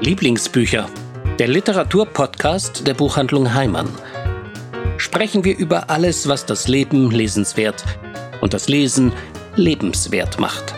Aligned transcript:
Lieblingsbücher, 0.00 0.90
der 1.38 1.48
Literaturpodcast 1.48 2.86
der 2.86 2.92
Buchhandlung 2.92 3.54
Heimann. 3.54 3.88
Sprechen 4.98 5.42
wir 5.42 5.56
über 5.56 5.88
alles, 5.88 6.28
was 6.28 6.44
das 6.44 6.68
Leben 6.68 7.10
lesenswert 7.10 7.82
und 8.42 8.52
das 8.52 8.68
Lesen 8.68 9.14
lebenswert 9.54 10.38
macht. 10.38 10.74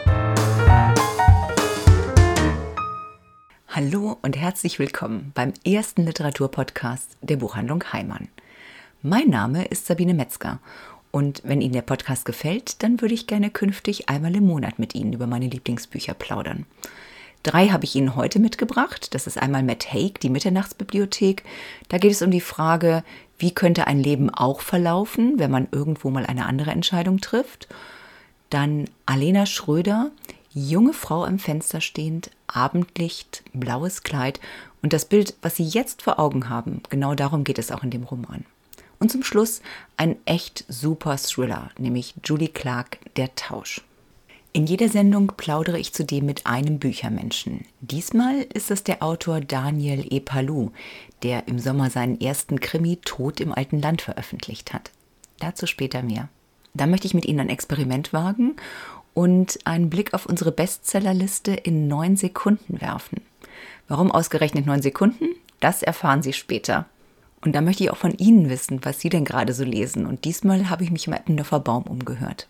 Hallo 3.66 4.18
und 4.22 4.36
herzlich 4.36 4.78
willkommen 4.78 5.32
beim 5.34 5.52
ersten 5.66 6.04
Literaturpodcast 6.04 7.16
der 7.20 7.38
Buchhandlung 7.38 7.82
Heimann. 7.92 8.28
Mein 9.02 9.30
Name 9.30 9.64
ist 9.64 9.86
Sabine 9.86 10.14
Metzger 10.14 10.60
und 11.10 11.42
wenn 11.44 11.60
Ihnen 11.60 11.74
der 11.74 11.82
Podcast 11.82 12.24
gefällt, 12.24 12.84
dann 12.84 13.00
würde 13.00 13.14
ich 13.14 13.26
gerne 13.26 13.50
künftig 13.50 14.08
einmal 14.08 14.36
im 14.36 14.46
Monat 14.46 14.78
mit 14.78 14.94
Ihnen 14.94 15.12
über 15.12 15.26
meine 15.26 15.48
Lieblingsbücher 15.48 16.14
plaudern. 16.14 16.66
Drei 17.42 17.68
habe 17.68 17.84
ich 17.84 17.94
Ihnen 17.94 18.16
heute 18.16 18.40
mitgebracht. 18.40 19.14
Das 19.14 19.26
ist 19.26 19.38
einmal 19.38 19.62
Matt 19.62 19.92
Haig, 19.92 20.20
die 20.20 20.30
Mitternachtsbibliothek. 20.30 21.44
Da 21.88 21.98
geht 21.98 22.12
es 22.12 22.22
um 22.22 22.30
die 22.30 22.40
Frage, 22.40 23.04
wie 23.38 23.54
könnte 23.54 23.86
ein 23.86 24.00
Leben 24.00 24.30
auch 24.30 24.60
verlaufen, 24.60 25.38
wenn 25.38 25.50
man 25.50 25.68
irgendwo 25.70 26.10
mal 26.10 26.26
eine 26.26 26.46
andere 26.46 26.72
Entscheidung 26.72 27.20
trifft. 27.20 27.68
Dann 28.50 28.86
Alena 29.06 29.46
Schröder, 29.46 30.10
junge 30.52 30.92
Frau 30.92 31.24
am 31.24 31.38
Fenster 31.38 31.80
stehend, 31.80 32.30
Abendlicht, 32.46 33.42
blaues 33.52 34.02
Kleid 34.02 34.40
und 34.82 34.92
das 34.92 35.04
Bild, 35.04 35.34
was 35.42 35.56
Sie 35.56 35.64
jetzt 35.64 36.02
vor 36.02 36.18
Augen 36.18 36.48
haben, 36.48 36.82
genau 36.88 37.14
darum 37.14 37.44
geht 37.44 37.58
es 37.58 37.70
auch 37.70 37.82
in 37.82 37.90
dem 37.90 38.04
Roman. 38.04 38.44
Und 38.98 39.12
zum 39.12 39.22
Schluss 39.22 39.62
ein 39.96 40.16
echt 40.24 40.64
super 40.68 41.16
Thriller, 41.16 41.70
nämlich 41.78 42.14
Julie 42.24 42.48
Clark, 42.48 42.98
Der 43.16 43.34
Tausch. 43.36 43.82
In 44.58 44.66
jeder 44.66 44.88
Sendung 44.88 45.28
plaudere 45.36 45.78
ich 45.78 45.94
zudem 45.94 46.26
mit 46.26 46.48
einem 46.48 46.80
Büchermenschen. 46.80 47.64
Diesmal 47.80 48.44
ist 48.52 48.72
es 48.72 48.82
der 48.82 49.04
Autor 49.04 49.40
Daniel 49.40 50.04
E. 50.10 50.18
Palou, 50.18 50.72
der 51.22 51.46
im 51.46 51.60
Sommer 51.60 51.90
seinen 51.90 52.20
ersten 52.20 52.58
Krimi 52.58 52.96
Tod 52.96 53.38
im 53.38 53.52
alten 53.52 53.80
Land 53.80 54.02
veröffentlicht 54.02 54.74
hat. 54.74 54.90
Dazu 55.38 55.68
später 55.68 56.02
mehr. 56.02 56.28
Da 56.74 56.88
möchte 56.88 57.06
ich 57.06 57.14
mit 57.14 57.24
Ihnen 57.24 57.38
ein 57.38 57.50
Experiment 57.50 58.12
wagen 58.12 58.56
und 59.14 59.60
einen 59.64 59.90
Blick 59.90 60.12
auf 60.12 60.26
unsere 60.26 60.50
Bestsellerliste 60.50 61.52
in 61.52 61.86
neun 61.86 62.16
Sekunden 62.16 62.80
werfen. 62.80 63.20
Warum 63.86 64.10
ausgerechnet 64.10 64.66
neun 64.66 64.82
Sekunden? 64.82 65.36
Das 65.60 65.84
erfahren 65.84 66.24
Sie 66.24 66.32
später. 66.32 66.86
Und 67.42 67.52
da 67.54 67.60
möchte 67.60 67.84
ich 67.84 67.92
auch 67.92 67.96
von 67.96 68.18
Ihnen 68.18 68.50
wissen, 68.50 68.80
was 68.82 68.98
Sie 68.98 69.08
denn 69.08 69.24
gerade 69.24 69.52
so 69.52 69.62
lesen. 69.62 70.04
Und 70.04 70.24
diesmal 70.24 70.68
habe 70.68 70.82
ich 70.82 70.90
mich 70.90 71.06
im 71.06 71.12
Eppendorfer 71.12 71.60
Baum 71.60 71.84
umgehört. 71.84 72.48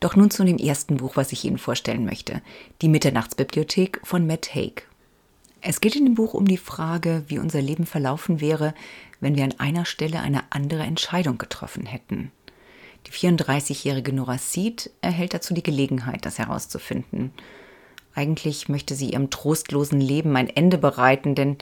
Doch 0.00 0.14
nun 0.14 0.30
zu 0.30 0.44
dem 0.44 0.58
ersten 0.58 0.98
Buch, 0.98 1.16
was 1.16 1.32
ich 1.32 1.44
Ihnen 1.44 1.58
vorstellen 1.58 2.04
möchte. 2.04 2.40
Die 2.82 2.88
Mitternachtsbibliothek 2.88 4.00
von 4.04 4.26
Matt 4.26 4.54
Haig. 4.54 4.86
Es 5.60 5.80
geht 5.80 5.96
in 5.96 6.04
dem 6.04 6.14
Buch 6.14 6.34
um 6.34 6.46
die 6.46 6.56
Frage, 6.56 7.24
wie 7.26 7.38
unser 7.38 7.60
Leben 7.60 7.84
verlaufen 7.84 8.40
wäre, 8.40 8.74
wenn 9.20 9.34
wir 9.34 9.42
an 9.42 9.58
einer 9.58 9.84
Stelle 9.84 10.20
eine 10.20 10.44
andere 10.50 10.84
Entscheidung 10.84 11.36
getroffen 11.36 11.84
hätten. 11.84 12.30
Die 13.06 13.10
34-jährige 13.10 14.12
Nora 14.12 14.38
Seed 14.38 14.90
erhält 15.00 15.34
dazu 15.34 15.54
die 15.54 15.62
Gelegenheit, 15.62 16.24
das 16.26 16.38
herauszufinden. 16.38 17.32
Eigentlich 18.14 18.68
möchte 18.68 18.94
sie 18.94 19.10
ihrem 19.10 19.30
trostlosen 19.30 20.00
Leben 20.00 20.36
ein 20.36 20.48
Ende 20.48 20.78
bereiten, 20.78 21.34
denn 21.34 21.56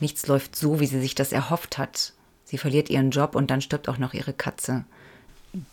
nichts 0.00 0.26
läuft 0.26 0.56
so, 0.56 0.80
wie 0.80 0.86
sie 0.86 1.00
sich 1.00 1.14
das 1.14 1.32
erhofft 1.32 1.78
hat. 1.78 2.12
Sie 2.44 2.58
verliert 2.58 2.90
ihren 2.90 3.10
Job 3.10 3.34
und 3.34 3.50
dann 3.50 3.60
stirbt 3.60 3.88
auch 3.88 3.98
noch 3.98 4.14
ihre 4.14 4.32
Katze. 4.32 4.84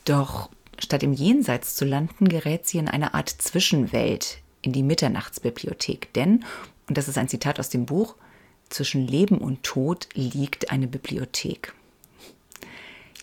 Doch 0.04 0.50
Statt 0.80 1.04
im 1.04 1.14
Jenseits 1.14 1.76
zu 1.76 1.86
landen, 1.86 2.28
gerät 2.28 2.68
sie 2.68 2.78
in 2.78 2.88
eine 2.88 3.14
Art 3.14 3.30
Zwischenwelt, 3.30 4.40
in 4.62 4.74
die 4.74 4.84
Mitternachtsbibliothek. 4.84 6.14
Denn, 6.14 6.44
und 6.88 6.98
das 6.98 7.08
ist 7.08 7.18
ein 7.18 7.30
Zitat 7.30 7.60
aus 7.60 7.70
dem 7.70 7.86
Buch, 7.86 8.16
zwischen 8.70 9.08
Leben 9.08 9.38
und 9.38 9.64
Tod 9.64 10.08
liegt 10.14 10.72
eine 10.72 10.88
Bibliothek. 10.88 11.74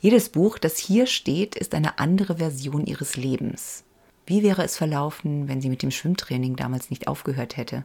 Jedes 0.00 0.30
Buch, 0.30 0.58
das 0.58 0.78
hier 0.78 1.06
steht, 1.06 1.54
ist 1.54 1.74
eine 1.74 1.98
andere 1.98 2.38
Version 2.38 2.86
ihres 2.86 3.16
Lebens. 3.16 3.84
Wie 4.26 4.42
wäre 4.42 4.64
es 4.64 4.76
verlaufen, 4.76 5.48
wenn 5.48 5.60
sie 5.60 5.68
mit 5.68 5.82
dem 5.82 5.90
Schwimmtraining 5.90 6.56
damals 6.56 6.90
nicht 6.90 7.08
aufgehört 7.08 7.56
hätte? 7.56 7.84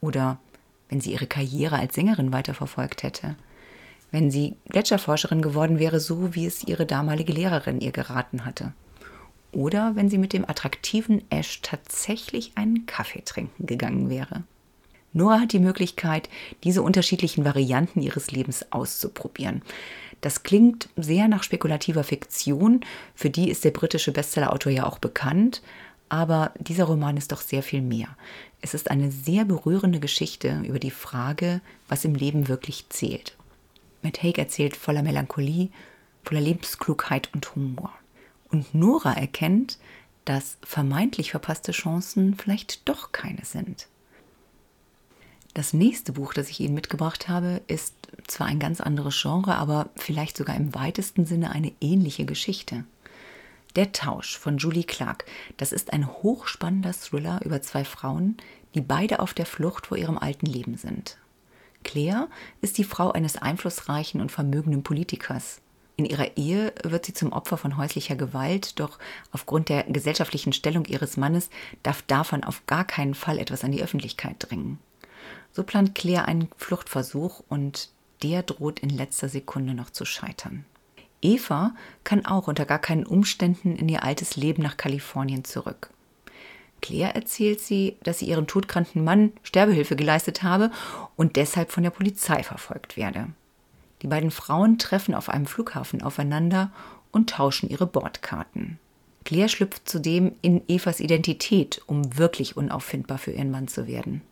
Oder 0.00 0.38
wenn 0.88 1.00
sie 1.00 1.12
ihre 1.12 1.26
Karriere 1.26 1.78
als 1.78 1.94
Sängerin 1.94 2.32
weiterverfolgt 2.32 3.02
hätte? 3.02 3.36
Wenn 4.10 4.30
sie 4.30 4.56
Gletscherforscherin 4.68 5.40
geworden 5.40 5.78
wäre, 5.78 6.00
so 6.00 6.34
wie 6.34 6.46
es 6.46 6.64
ihre 6.64 6.84
damalige 6.84 7.32
Lehrerin 7.32 7.80
ihr 7.80 7.92
geraten 7.92 8.44
hatte? 8.44 8.72
Oder 9.52 9.94
wenn 9.94 10.08
sie 10.08 10.18
mit 10.18 10.32
dem 10.32 10.48
attraktiven 10.48 11.22
Ash 11.30 11.60
tatsächlich 11.62 12.52
einen 12.56 12.86
Kaffee 12.86 13.22
trinken 13.24 13.66
gegangen 13.66 14.10
wäre. 14.10 14.42
Noah 15.12 15.40
hat 15.40 15.52
die 15.52 15.58
Möglichkeit, 15.58 16.30
diese 16.64 16.82
unterschiedlichen 16.82 17.44
Varianten 17.44 18.00
ihres 18.00 18.30
Lebens 18.30 18.72
auszuprobieren. 18.72 19.62
Das 20.22 20.42
klingt 20.42 20.88
sehr 20.96 21.28
nach 21.28 21.42
spekulativer 21.42 22.04
Fiktion, 22.04 22.80
für 23.14 23.28
die 23.28 23.50
ist 23.50 23.64
der 23.64 23.72
britische 23.72 24.12
Bestsellerautor 24.12 24.72
ja 24.72 24.86
auch 24.86 24.98
bekannt, 24.98 25.62
aber 26.08 26.52
dieser 26.58 26.84
Roman 26.84 27.16
ist 27.16 27.32
doch 27.32 27.40
sehr 27.40 27.62
viel 27.62 27.82
mehr. 27.82 28.08
Es 28.60 28.74
ist 28.74 28.90
eine 28.90 29.10
sehr 29.10 29.44
berührende 29.44 29.98
Geschichte 29.98 30.62
über 30.64 30.78
die 30.78 30.90
Frage, 30.90 31.60
was 31.88 32.04
im 32.04 32.14
Leben 32.14 32.48
wirklich 32.48 32.88
zählt. 32.88 33.36
Matt 34.02 34.22
Haig 34.22 34.38
erzählt 34.38 34.76
voller 34.76 35.02
Melancholie, 35.02 35.70
voller 36.22 36.40
Lebensklugheit 36.40 37.30
und 37.34 37.54
Humor. 37.54 37.92
Und 38.52 38.74
Nora 38.74 39.14
erkennt, 39.14 39.78
dass 40.24 40.58
vermeintlich 40.62 41.30
verpasste 41.32 41.72
Chancen 41.72 42.36
vielleicht 42.36 42.88
doch 42.88 43.10
keine 43.10 43.44
sind. 43.44 43.88
Das 45.54 45.72
nächste 45.72 46.12
Buch, 46.12 46.32
das 46.32 46.48
ich 46.48 46.60
Ihnen 46.60 46.74
mitgebracht 46.74 47.28
habe, 47.28 47.62
ist 47.66 47.94
zwar 48.26 48.46
ein 48.46 48.58
ganz 48.58 48.80
anderes 48.80 49.20
Genre, 49.20 49.56
aber 49.56 49.90
vielleicht 49.96 50.36
sogar 50.36 50.56
im 50.56 50.74
weitesten 50.74 51.26
Sinne 51.26 51.50
eine 51.50 51.72
ähnliche 51.80 52.24
Geschichte. 52.24 52.84
Der 53.74 53.92
Tausch 53.92 54.38
von 54.38 54.58
Julie 54.58 54.84
Clark. 54.84 55.24
Das 55.56 55.72
ist 55.72 55.92
ein 55.92 56.06
hochspannender 56.06 56.92
Thriller 56.92 57.40
über 57.44 57.62
zwei 57.62 57.84
Frauen, 57.84 58.36
die 58.74 58.80
beide 58.80 59.20
auf 59.20 59.34
der 59.34 59.46
Flucht 59.46 59.86
vor 59.86 59.96
ihrem 59.96 60.18
alten 60.18 60.46
Leben 60.46 60.76
sind. 60.76 61.18
Claire 61.84 62.28
ist 62.60 62.78
die 62.78 62.84
Frau 62.84 63.12
eines 63.12 63.36
einflussreichen 63.36 64.20
und 64.20 64.30
vermögenden 64.30 64.82
Politikers. 64.82 65.60
In 65.96 66.06
ihrer 66.06 66.36
Ehe 66.36 66.72
wird 66.82 67.06
sie 67.06 67.12
zum 67.12 67.32
Opfer 67.32 67.56
von 67.56 67.76
häuslicher 67.76 68.16
Gewalt, 68.16 68.80
doch 68.80 68.98
aufgrund 69.30 69.68
der 69.68 69.84
gesellschaftlichen 69.84 70.52
Stellung 70.52 70.86
ihres 70.86 71.16
Mannes 71.16 71.50
darf 71.82 72.02
davon 72.02 72.44
auf 72.44 72.64
gar 72.66 72.84
keinen 72.84 73.14
Fall 73.14 73.38
etwas 73.38 73.62
an 73.62 73.72
die 73.72 73.82
Öffentlichkeit 73.82 74.36
dringen. 74.38 74.78
So 75.52 75.62
plant 75.62 75.94
Claire 75.94 76.26
einen 76.26 76.48
Fluchtversuch 76.56 77.42
und 77.48 77.90
der 78.22 78.42
droht 78.42 78.80
in 78.80 78.88
letzter 78.88 79.28
Sekunde 79.28 79.74
noch 79.74 79.90
zu 79.90 80.04
scheitern. 80.04 80.64
Eva 81.20 81.74
kann 82.04 82.26
auch 82.26 82.48
unter 82.48 82.64
gar 82.64 82.78
keinen 82.78 83.06
Umständen 83.06 83.76
in 83.76 83.88
ihr 83.88 84.02
altes 84.02 84.36
Leben 84.36 84.62
nach 84.62 84.76
Kalifornien 84.76 85.44
zurück. 85.44 85.90
Claire 86.80 87.14
erzählt 87.14 87.60
sie, 87.60 87.96
dass 88.02 88.18
sie 88.18 88.26
ihrem 88.26 88.48
todkranken 88.48 89.04
Mann 89.04 89.32
Sterbehilfe 89.44 89.94
geleistet 89.94 90.42
habe 90.42 90.70
und 91.14 91.36
deshalb 91.36 91.70
von 91.70 91.84
der 91.84 91.90
Polizei 91.90 92.42
verfolgt 92.42 92.96
werde. 92.96 93.28
Die 94.02 94.08
beiden 94.08 94.30
Frauen 94.30 94.78
treffen 94.78 95.14
auf 95.14 95.28
einem 95.28 95.46
Flughafen 95.46 96.02
aufeinander 96.02 96.72
und 97.12 97.30
tauschen 97.30 97.68
ihre 97.68 97.86
Bordkarten. 97.86 98.78
Claire 99.24 99.48
schlüpft 99.48 99.88
zudem 99.88 100.34
in 100.42 100.62
Evas 100.68 100.98
Identität, 100.98 101.80
um 101.86 102.18
wirklich 102.18 102.56
unauffindbar 102.56 103.18
für 103.18 103.30
ihren 103.30 103.52
Mann 103.52 103.68
zu 103.68 103.86
werden. 103.86 104.22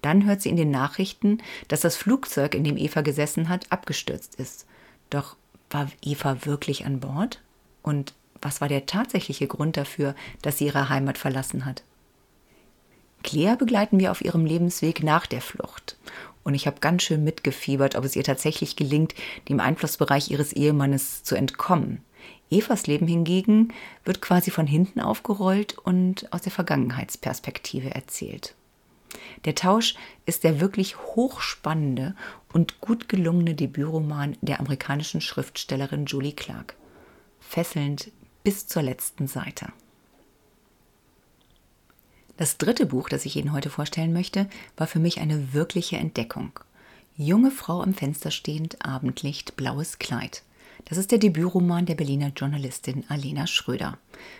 Dann 0.00 0.24
hört 0.24 0.40
sie 0.40 0.48
in 0.48 0.56
den 0.56 0.70
Nachrichten, 0.70 1.38
dass 1.68 1.80
das 1.80 1.96
Flugzeug, 1.96 2.54
in 2.54 2.64
dem 2.64 2.78
Eva 2.78 3.02
gesessen 3.02 3.50
hat, 3.50 3.70
abgestürzt 3.70 4.34
ist. 4.36 4.66
Doch 5.10 5.36
war 5.68 5.88
Eva 6.02 6.46
wirklich 6.46 6.86
an 6.86 7.00
Bord? 7.00 7.42
Und 7.82 8.14
was 8.40 8.62
war 8.62 8.68
der 8.68 8.86
tatsächliche 8.86 9.46
Grund 9.46 9.76
dafür, 9.76 10.14
dass 10.40 10.56
sie 10.56 10.66
ihre 10.66 10.88
Heimat 10.88 11.18
verlassen 11.18 11.66
hat? 11.66 11.82
Claire 13.22 13.56
begleiten 13.56 14.00
wir 14.00 14.10
auf 14.10 14.24
ihrem 14.24 14.46
Lebensweg 14.46 15.02
nach 15.02 15.26
der 15.26 15.42
Flucht 15.42 15.98
und 16.42 16.54
ich 16.54 16.66
habe 16.66 16.80
ganz 16.80 17.02
schön 17.02 17.24
mitgefiebert, 17.24 17.96
ob 17.96 18.04
es 18.04 18.16
ihr 18.16 18.24
tatsächlich 18.24 18.76
gelingt, 18.76 19.14
dem 19.48 19.60
Einflussbereich 19.60 20.30
ihres 20.30 20.52
Ehemannes 20.52 21.22
zu 21.22 21.34
entkommen. 21.34 22.02
Evas 22.50 22.86
Leben 22.86 23.06
hingegen 23.06 23.72
wird 24.04 24.20
quasi 24.20 24.50
von 24.50 24.66
hinten 24.66 25.00
aufgerollt 25.00 25.78
und 25.78 26.32
aus 26.32 26.42
der 26.42 26.52
Vergangenheitsperspektive 26.52 27.94
erzählt. 27.94 28.54
Der 29.44 29.54
Tausch 29.54 29.94
ist 30.26 30.44
der 30.44 30.60
wirklich 30.60 30.96
hochspannende 30.98 32.14
und 32.52 32.80
gut 32.80 33.08
gelungene 33.08 33.54
Debütroman 33.54 34.36
der 34.40 34.60
amerikanischen 34.60 35.20
Schriftstellerin 35.20 36.06
Julie 36.06 36.32
Clark. 36.32 36.74
Fesselnd 37.40 38.12
bis 38.44 38.66
zur 38.66 38.82
letzten 38.82 39.26
Seite. 39.26 39.72
Das 42.40 42.56
dritte 42.56 42.86
Buch, 42.86 43.10
das 43.10 43.26
ich 43.26 43.36
Ihnen 43.36 43.52
heute 43.52 43.68
vorstellen 43.68 44.14
möchte, 44.14 44.48
war 44.78 44.86
für 44.86 44.98
mich 44.98 45.20
eine 45.20 45.52
wirkliche 45.52 45.98
Entdeckung. 45.98 46.58
Junge 47.14 47.50
Frau 47.50 47.82
im 47.82 47.92
Fenster 47.92 48.30
stehend, 48.30 48.82
Abendlicht, 48.82 49.56
blaues 49.56 49.98
Kleid. 49.98 50.42
Das 50.86 50.96
ist 50.96 51.10
der 51.10 51.18
Debütroman 51.18 51.84
der 51.84 51.96
Berliner 51.96 52.32
Journalistin 52.34 53.04
Alena 53.10 53.46
Schröder. 53.46 53.98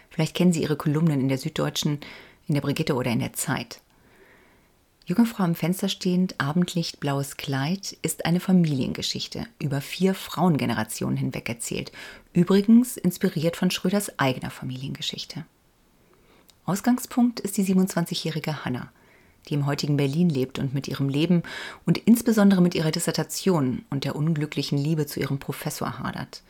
Vielleicht 0.09 0.35
kennen 0.35 0.55
Sie 0.55 0.63
ihre 0.63 0.77
Kolumnen 0.77 1.21
in 1.21 1.29
der 1.29 1.37
Süddeutschen, 1.37 1.99
in 2.49 2.55
der 2.55 2.63
Brigitte 2.63 2.95
oder 2.95 3.11
in 3.11 3.19
der 3.19 3.35
Zeit. 3.35 3.83
Junge 5.05 5.27
Frau 5.27 5.45
am 5.45 5.55
Fenster 5.55 5.91
stehend, 5.91 6.41
Abendlicht, 6.41 7.01
blaues 7.01 7.37
Kleid 7.37 7.99
ist 8.01 8.25
eine 8.25 8.41
Familiengeschichte 8.41 9.47
über 9.59 9.83
vier 9.83 10.15
Frauengenerationen 10.15 11.19
hinweg 11.19 11.51
erzählt. 11.51 11.93
Übrigens 12.33 12.97
inspiriert 12.97 13.57
von 13.57 13.71
Schröders 13.71 14.19
eigener 14.19 14.49
Familiengeschichte. 14.49 15.45
Ausgangspunkt 16.71 17.41
ist 17.41 17.57
die 17.57 17.65
27-jährige 17.65 18.65
Hannah, 18.65 18.93
die 19.49 19.55
im 19.55 19.67
heutigen 19.67 19.97
Berlin 19.97 20.31
lebt 20.31 20.61
und 20.61 20.73
mit 20.73 20.87
ihrem 20.87 21.09
Leben 21.09 21.43
und 21.85 21.99
insbesondere 21.99 22.63
mit 22.63 22.77
ihrer 22.77 22.93
Dissertation 22.93 23.85
und 23.91 24.05
der 24.05 24.15
unglücklichen 24.15 24.79
Liebe 24.79 25.05
zu 25.05 25.19
ihrem 25.19 25.41
Professor 25.41 25.99
hadert. 25.99 26.45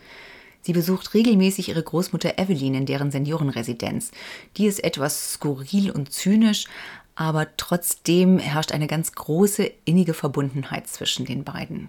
Sie 0.61 0.75
besucht 0.75 1.15
regelmäßig 1.15 1.71
ihre 1.71 1.83
Großmutter 1.83 2.39
Evelyn 2.39 2.75
in 2.75 2.85
deren 2.85 3.11
Seniorenresidenz. 3.11 4.11
Die 4.59 4.67
ist 4.67 4.85
etwas 4.85 5.33
skurril 5.33 5.91
und 5.91 6.13
zynisch, 6.13 6.67
aber 7.15 7.57
trotzdem 7.57 8.39
herrscht 8.39 8.73
eine 8.73 8.89
ganz 8.89 9.13
große 9.13 9.73
innige 9.87 10.13
Verbundenheit 10.13 10.87
zwischen 10.87 11.25
den 11.25 11.45
beiden. 11.45 11.89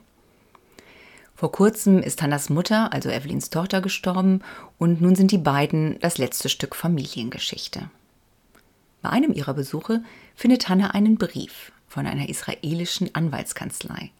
Vor 1.36 1.51
kurzem 1.51 2.01
ist 2.01 2.22
Hannas 2.22 2.50
Mutter, 2.50 2.94
also 2.94 3.10
Evelyns 3.10 3.50
Tochter, 3.50 3.81
gestorben 3.81 4.42
und 4.77 5.01
nun 5.01 5.16
sind 5.16 5.31
die 5.31 5.38
beiden 5.38 6.00
das 6.00 6.18
letzte 6.18 6.48
Stück 6.48 6.77
Familiengeschichte. 6.77 7.89
Bei 9.01 9.09
einem 9.09 9.33
ihrer 9.33 9.53
Besuche 9.53 10.03
findet 10.36 10.69
Hannah 10.69 10.92
einen 10.92 11.18
Brief 11.18 11.71
von 11.88 12.06
einer 12.06 12.30
israelischen 12.30 13.13
Anwaltskanzlei. 13.13 14.12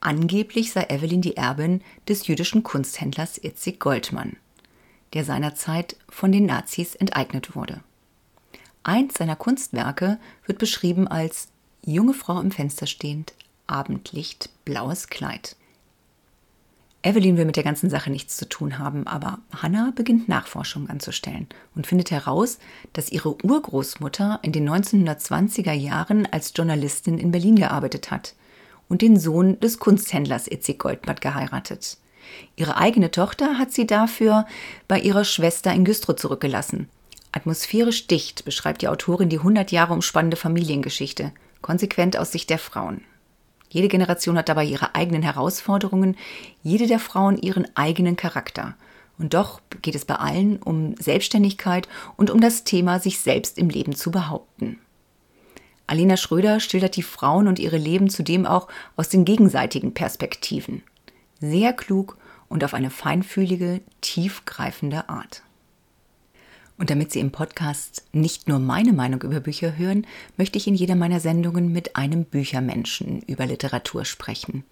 Angeblich 0.00 0.72
sei 0.72 0.84
Evelyn 0.88 1.20
die 1.20 1.36
Erbin 1.36 1.82
des 2.08 2.26
jüdischen 2.26 2.62
Kunsthändlers 2.62 3.38
Itzik 3.38 3.80
Goldmann, 3.80 4.36
der 5.12 5.24
seinerzeit 5.24 5.96
von 6.08 6.32
den 6.32 6.46
Nazis 6.46 6.94
enteignet 6.94 7.54
wurde. 7.54 7.82
Eins 8.82 9.14
seiner 9.14 9.36
Kunstwerke 9.36 10.18
wird 10.46 10.58
beschrieben 10.58 11.06
als 11.06 11.48
junge 11.84 12.14
Frau 12.14 12.40
im 12.40 12.50
Fenster 12.50 12.86
stehend, 12.86 13.34
Abendlicht, 13.66 14.48
blaues 14.64 15.08
Kleid. 15.08 15.56
Evelyn 17.02 17.38
will 17.38 17.46
mit 17.46 17.56
der 17.56 17.64
ganzen 17.64 17.88
Sache 17.88 18.10
nichts 18.10 18.36
zu 18.36 18.46
tun 18.46 18.78
haben, 18.78 19.06
aber 19.06 19.38
Hannah 19.56 19.90
beginnt 19.94 20.28
Nachforschungen 20.28 20.90
anzustellen 20.90 21.48
und 21.74 21.86
findet 21.86 22.10
heraus, 22.10 22.58
dass 22.92 23.10
ihre 23.10 23.42
Urgroßmutter 23.42 24.40
in 24.42 24.52
den 24.52 24.68
1920er 24.68 25.72
Jahren 25.72 26.28
als 26.30 26.52
Journalistin 26.54 27.16
in 27.16 27.30
Berlin 27.30 27.56
gearbeitet 27.56 28.10
hat 28.10 28.34
und 28.88 29.00
den 29.00 29.18
Sohn 29.18 29.58
des 29.60 29.78
Kunsthändlers 29.78 30.46
Itzig 30.46 30.78
Goldmatt 30.78 31.22
geheiratet. 31.22 31.96
Ihre 32.56 32.76
eigene 32.76 33.10
Tochter 33.10 33.56
hat 33.56 33.72
sie 33.72 33.86
dafür 33.86 34.44
bei 34.86 35.00
ihrer 35.00 35.24
Schwester 35.24 35.72
in 35.72 35.86
Güstrow 35.86 36.16
zurückgelassen. 36.16 36.88
Atmosphärisch 37.32 38.08
dicht 38.08 38.44
beschreibt 38.44 38.82
die 38.82 38.88
Autorin 38.88 39.30
die 39.30 39.38
100 39.38 39.72
Jahre 39.72 39.94
umspannende 39.94 40.36
Familiengeschichte, 40.36 41.32
konsequent 41.62 42.18
aus 42.18 42.32
Sicht 42.32 42.50
der 42.50 42.58
Frauen. 42.58 43.02
Jede 43.70 43.88
Generation 43.88 44.36
hat 44.36 44.48
dabei 44.48 44.64
ihre 44.64 44.94
eigenen 44.94 45.22
Herausforderungen, 45.22 46.16
jede 46.62 46.86
der 46.86 46.98
Frauen 46.98 47.38
ihren 47.38 47.66
eigenen 47.76 48.16
Charakter. 48.16 48.74
Und 49.16 49.32
doch 49.34 49.60
geht 49.80 49.94
es 49.94 50.04
bei 50.04 50.16
allen 50.16 50.58
um 50.58 50.96
Selbstständigkeit 50.96 51.88
und 52.16 52.30
um 52.30 52.40
das 52.40 52.64
Thema, 52.64 52.98
sich 52.98 53.20
selbst 53.20 53.58
im 53.58 53.70
Leben 53.70 53.94
zu 53.94 54.10
behaupten. 54.10 54.80
Alena 55.86 56.16
Schröder 56.16 56.60
schildert 56.60 56.96
die 56.96 57.02
Frauen 57.02 57.46
und 57.48 57.58
ihre 57.58 57.76
Leben 57.76 58.10
zudem 58.10 58.44
auch 58.44 58.68
aus 58.96 59.08
den 59.08 59.24
gegenseitigen 59.24 59.94
Perspektiven. 59.94 60.82
Sehr 61.40 61.72
klug 61.72 62.16
und 62.48 62.64
auf 62.64 62.74
eine 62.74 62.90
feinfühlige, 62.90 63.80
tiefgreifende 64.00 65.08
Art. 65.08 65.42
Und 66.80 66.88
damit 66.88 67.12
Sie 67.12 67.20
im 67.20 67.30
Podcast 67.30 68.04
nicht 68.12 68.48
nur 68.48 68.58
meine 68.58 68.94
Meinung 68.94 69.20
über 69.20 69.40
Bücher 69.40 69.76
hören, 69.76 70.06
möchte 70.38 70.56
ich 70.56 70.66
in 70.66 70.74
jeder 70.74 70.94
meiner 70.94 71.20
Sendungen 71.20 71.70
mit 71.72 71.94
einem 71.94 72.24
Büchermenschen 72.24 73.20
über 73.26 73.44
Literatur 73.44 74.06
sprechen. 74.06 74.64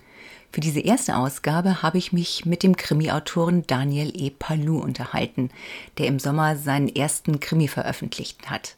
Für 0.50 0.62
diese 0.62 0.81
erste 0.81 1.19
Ausgabe 1.19 1.82
habe 1.82 1.99
ich 1.99 2.14
mich 2.14 2.46
mit 2.46 2.62
dem 2.62 2.76
Krimi-Autoren 2.76 3.66
Daniel 3.66 4.10
E. 4.14 4.31
Palou 4.31 4.78
unterhalten, 4.78 5.50
der 5.99 6.06
im 6.06 6.19
Sommer 6.19 6.56
seinen 6.56 6.88
ersten 6.88 7.40
Krimi 7.40 7.69
veröffentlicht 7.69 8.49
hat. 8.49 8.76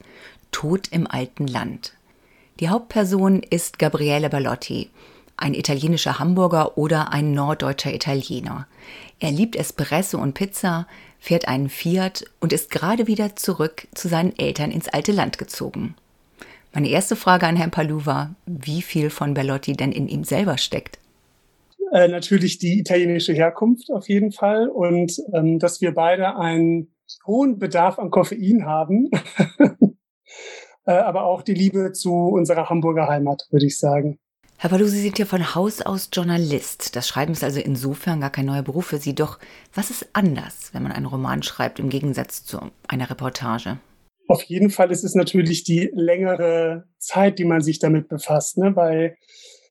Tod 0.51 0.89
im 0.89 1.07
alten 1.07 1.47
Land. 1.47 1.93
Die 2.59 2.69
Hauptperson 2.69 3.45
ist 3.45 3.79
Gabriele 3.79 4.29
Ballotti, 4.29 4.91
ein 5.37 5.55
italienischer 5.55 6.19
Hamburger 6.19 6.77
oder 6.77 7.13
ein 7.13 7.33
norddeutscher 7.33 7.95
Italiener. 7.95 8.67
Er 9.21 9.31
liebt 9.31 9.55
Espresso 9.55 10.19
und 10.19 10.35
Pizza, 10.35 10.89
fährt 11.21 11.47
einen 11.47 11.69
Fiat 11.69 12.25
und 12.41 12.53
ist 12.53 12.71
gerade 12.71 13.07
wieder 13.07 13.37
zurück 13.37 13.87
zu 13.95 14.09
seinen 14.09 14.37
Eltern 14.39 14.71
ins 14.71 14.89
alte 14.89 15.13
Land 15.13 15.39
gezogen. 15.39 15.95
Meine 16.73 16.89
erste 16.89 17.17
Frage 17.17 17.47
an 17.47 17.57
Herrn 17.57 17.71
Palou 17.71 18.07
war, 18.07 18.35
wie 18.47 18.83
viel 18.83 19.11
von 19.11 19.35
Bellotti 19.35 19.75
denn 19.75 19.93
in 19.93 20.09
ihm 20.09 20.25
selber 20.25 20.57
steckt. 20.57 20.99
Äh, 21.93 22.09
natürlich 22.09 22.59
die 22.59 22.79
italienische 22.79 23.33
Herkunft 23.33 23.91
auf 23.91 24.09
jeden 24.09 24.31
Fall 24.31 24.69
und 24.69 25.21
ähm, 25.33 25.59
dass 25.59 25.81
wir 25.81 25.93
beide 25.93 26.37
einen 26.37 26.95
hohen 27.27 27.59
Bedarf 27.59 27.99
an 27.99 28.11
Koffein 28.11 28.65
haben, 28.65 29.11
äh, 30.87 30.93
aber 30.93 31.25
auch 31.25 31.43
die 31.43 31.55
Liebe 31.55 31.93
zu 31.93 32.13
unserer 32.13 32.71
Hamburger 32.71 33.09
Heimat, 33.09 33.49
würde 33.51 33.67
ich 33.67 33.79
sagen. 33.79 34.21
Herr 34.63 34.69
Palou, 34.69 34.85
Sie 34.85 35.01
sind 35.01 35.19
ja 35.19 35.25
von 35.25 35.55
Haus 35.55 35.81
aus 35.81 36.11
Journalist. 36.13 36.95
Das 36.95 37.09
Schreiben 37.09 37.33
ist 37.33 37.43
also 37.43 37.59
insofern 37.59 38.21
gar 38.21 38.29
kein 38.29 38.45
neuer 38.45 38.61
Beruf 38.61 38.89
für 38.89 38.99
Sie. 38.99 39.15
Doch 39.15 39.39
was 39.73 39.89
ist 39.89 40.11
anders, 40.13 40.75
wenn 40.75 40.83
man 40.83 40.93
einen 40.93 41.07
Roman 41.07 41.43
schreibt, 41.43 41.79
im 41.79 41.89
Gegensatz 41.89 42.45
zu 42.45 42.61
einer 42.87 43.09
Reportage? 43.09 43.79
Auf 44.29 44.43
jeden 44.43 44.69
Fall 44.69 44.91
ist 44.91 45.03
es 45.03 45.15
natürlich 45.15 45.65
die 45.65 45.91
längere 45.95 46.85
Zeit, 46.99 47.39
die 47.39 47.47
man 47.47 47.63
sich 47.63 47.79
damit 47.79 48.11
befasst. 48.11 48.59
Ne? 48.59 48.73
Bei 48.73 49.17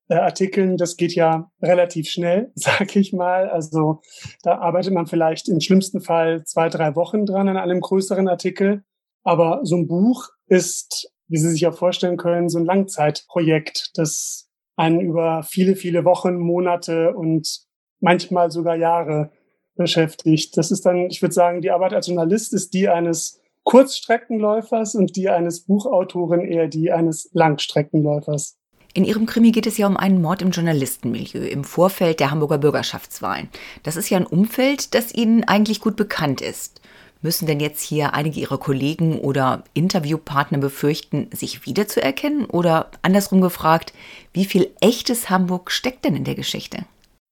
äh, 0.08 0.16
Artikeln, 0.16 0.76
das 0.76 0.98
geht 0.98 1.14
ja 1.14 1.52
relativ 1.62 2.10
schnell, 2.10 2.52
sag 2.56 2.96
ich 2.96 3.14
mal. 3.14 3.48
Also 3.48 4.02
da 4.42 4.58
arbeitet 4.58 4.92
man 4.92 5.06
vielleicht 5.06 5.50
im 5.50 5.60
schlimmsten 5.60 6.02
Fall 6.02 6.46
zwei, 6.46 6.68
drei 6.68 6.96
Wochen 6.96 7.28
dran 7.28 7.48
an 7.48 7.58
einem 7.58 7.82
größeren 7.82 8.28
Artikel. 8.28 8.82
Aber 9.22 9.60
so 9.62 9.76
ein 9.76 9.88
Buch 9.88 10.30
ist, 10.48 11.14
wie 11.28 11.38
Sie 11.38 11.52
sich 11.52 11.62
ja 11.62 11.72
vorstellen 11.72 12.18
können, 12.18 12.50
so 12.50 12.58
ein 12.58 12.66
Langzeitprojekt. 12.66 13.92
Das 13.94 14.49
einen 14.80 15.02
über 15.02 15.44
viele, 15.44 15.76
viele 15.76 16.06
Wochen, 16.06 16.38
Monate 16.38 17.14
und 17.14 17.66
manchmal 18.00 18.50
sogar 18.50 18.78
Jahre 18.78 19.30
beschäftigt. 19.76 20.56
Das 20.56 20.72
ist 20.72 20.86
dann, 20.86 21.08
ich 21.10 21.22
würde 21.22 21.34
sagen, 21.34 21.62
die 21.62 21.72
Arbeit 21.72 21.94
als 21.94 22.08
Journalist 22.08 22.54
ist 22.54 22.74
die 22.74 22.88
eines 22.88 23.42
Kurzstreckenläufers 23.64 24.96
und 24.96 25.18
die 25.18 25.30
eines 25.30 25.66
Buchautoren 25.66 26.46
eher 26.46 26.70
die 26.70 26.94
eines 26.94 27.30
Langstreckenläufers. 27.34 28.58
In 28.94 29.04
Ihrem 29.04 29.26
Krimi 29.26 29.52
geht 29.52 29.68
es 29.68 29.78
ja 29.78 29.86
um 29.86 29.98
einen 29.98 30.22
Mord 30.22 30.42
im 30.42 30.52
Journalistenmilieu 30.52 31.46
im 31.46 31.66
Vorfeld 31.66 32.22
der 32.22 32.32
Hamburger 32.32 32.58
Bürgerschaftswahlen. 32.58 33.50
Das 33.84 33.98
ist 33.98 34.10
ja 34.10 34.18
ein 34.18 34.26
Umfeld, 34.26 34.96
das 34.96 35.14
Ihnen 35.14 35.44
eigentlich 35.44 35.82
gut 35.82 35.98
bekannt 35.98 36.40
ist. 36.40 36.79
Müssen 37.22 37.48
denn 37.48 37.60
jetzt 37.60 37.82
hier 37.82 38.14
einige 38.14 38.40
Ihrer 38.40 38.58
Kollegen 38.58 39.20
oder 39.20 39.64
Interviewpartner 39.74 40.58
befürchten, 40.58 41.30
sich 41.34 41.66
wiederzuerkennen? 41.66 42.46
Oder 42.46 42.92
andersrum 43.02 43.42
gefragt, 43.42 43.94
wie 44.32 44.46
viel 44.46 44.72
echtes 44.80 45.30
Hamburg 45.30 45.70
steckt 45.70 46.06
denn 46.06 46.16
in 46.16 46.24
der 46.24 46.36
Geschichte? 46.36 46.86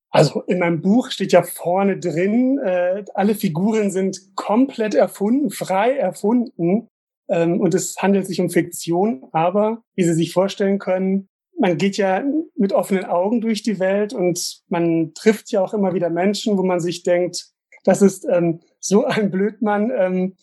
Also 0.09 0.41
in 0.41 0.59
meinem 0.59 0.81
Buch 0.81 1.11
steht 1.11 1.31
ja 1.31 1.43
vorne 1.43 1.99
drin, 1.99 2.59
äh, 2.59 3.03
alle 3.13 3.35
Figuren 3.35 3.91
sind 3.91 4.35
komplett 4.35 4.93
erfunden, 4.93 5.51
frei 5.51 5.95
erfunden. 5.95 6.87
Ähm, 7.29 7.61
und 7.61 7.73
es 7.73 7.95
handelt 7.97 8.25
sich 8.25 8.41
um 8.41 8.49
Fiktion. 8.49 9.25
Aber 9.31 9.81
wie 9.95 10.03
Sie 10.03 10.13
sich 10.13 10.33
vorstellen 10.33 10.79
können, 10.79 11.27
man 11.59 11.77
geht 11.77 11.97
ja 11.97 12.23
mit 12.55 12.73
offenen 12.73 13.05
Augen 13.05 13.41
durch 13.41 13.63
die 13.63 13.79
Welt 13.79 14.13
und 14.13 14.61
man 14.69 15.13
trifft 15.13 15.51
ja 15.51 15.61
auch 15.61 15.73
immer 15.73 15.93
wieder 15.93 16.09
Menschen, 16.09 16.57
wo 16.57 16.63
man 16.63 16.79
sich 16.79 17.03
denkt, 17.03 17.51
das 17.83 18.01
ist 18.01 18.27
ähm, 18.29 18.59
so 18.79 19.05
ein 19.05 19.31
Blödmann, 19.31 19.91
ähm, 19.95 20.35